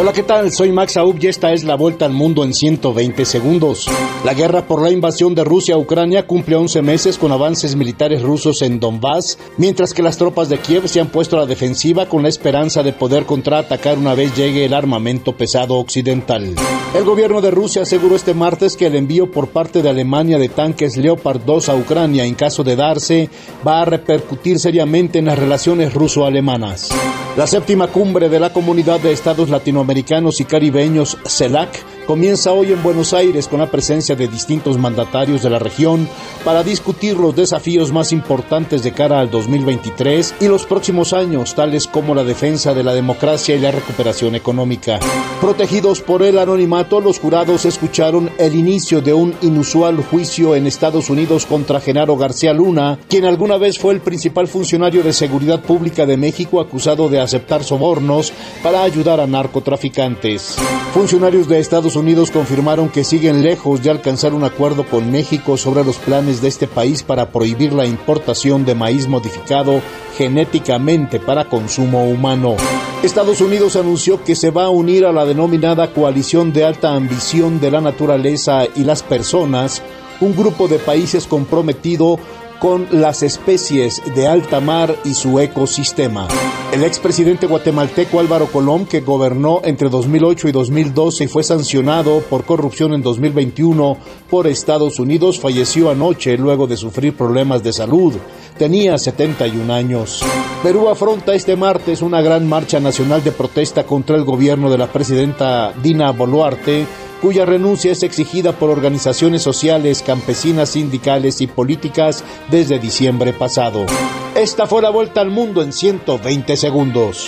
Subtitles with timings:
[0.00, 0.52] Hola, ¿qué tal?
[0.52, 3.88] Soy Max Aub y esta es la vuelta al mundo en 120 segundos.
[4.24, 8.22] La guerra por la invasión de Rusia a Ucrania cumple 11 meses con avances militares
[8.22, 12.06] rusos en Donbass, mientras que las tropas de Kiev se han puesto a la defensiva
[12.06, 16.54] con la esperanza de poder contraatacar una vez llegue el armamento pesado occidental.
[16.94, 20.48] El gobierno de Rusia aseguró este martes que el envío por parte de Alemania de
[20.48, 23.28] tanques Leopard 2 a Ucrania, en caso de darse,
[23.66, 26.88] va a repercutir seriamente en las relaciones ruso-alemanas.
[27.36, 32.82] La séptima cumbre de la Comunidad de Estados Latinoamericanos y Caribeños, CELAC, comienza hoy en
[32.82, 36.08] Buenos Aires con la presencia de distintos mandatarios de la región
[36.42, 41.86] para discutir los desafíos más importantes de cara al 2023 y los próximos años, tales
[41.86, 44.98] como la defensa de la democracia y la recuperación económica.
[45.42, 51.10] Protegidos por el anonimato, los jurados escucharon el inicio de un inusual juicio en Estados
[51.10, 56.06] Unidos contra Genaro García Luna, quien alguna vez fue el principal funcionario de seguridad pública
[56.06, 60.56] de México acusado de aceptar sobornos para ayudar a narcotraficantes.
[60.94, 65.84] Funcionarios de Estados Unidos confirmaron que siguen lejos de alcanzar un acuerdo con México sobre
[65.84, 69.82] los planes de este país para prohibir la importación de maíz modificado
[70.16, 72.56] genéticamente para consumo humano.
[73.02, 77.60] Estados Unidos anunció que se va a unir a la denominada Coalición de Alta Ambición
[77.60, 79.82] de la Naturaleza y las Personas,
[80.20, 82.18] un grupo de países comprometido
[82.60, 86.26] con las especies de alta mar y su ecosistema.
[86.72, 92.44] El expresidente guatemalteco Álvaro Colón, que gobernó entre 2008 y 2012 y fue sancionado por
[92.44, 93.96] corrupción en 2021
[94.28, 98.14] por Estados Unidos, falleció anoche luego de sufrir problemas de salud.
[98.58, 100.20] Tenía 71 años.
[100.62, 104.92] Perú afronta este martes una gran marcha nacional de protesta contra el gobierno de la
[104.92, 106.86] presidenta Dina Boluarte
[107.20, 113.86] cuya renuncia es exigida por organizaciones sociales, campesinas, sindicales y políticas desde diciembre pasado.
[114.34, 117.26] Esta fue la vuelta al mundo en 120 segundos.